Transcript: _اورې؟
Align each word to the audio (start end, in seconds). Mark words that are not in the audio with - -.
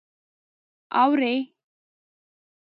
_اورې؟ 1.01 1.33